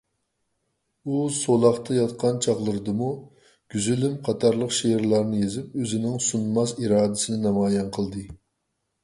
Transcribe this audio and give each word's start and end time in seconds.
ئۇ 1.09 1.17
سولاقتا 1.39 1.97
ياتقان 1.97 2.39
چاغلىرىدىمۇ 2.45 3.09
«گۈزىلىم» 3.75 4.17
قاتارلىق 4.29 4.73
شېئىرلارنى 4.79 5.43
يېزىپ، 5.43 5.77
ئۆزىنىڭ 5.83 6.17
سۇنماس 6.31 6.75
ئىرادىسىنى 6.83 7.41
نامايان 7.47 7.95
قىلدى. 8.01 8.27